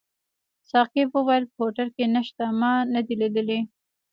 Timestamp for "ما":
2.59-2.73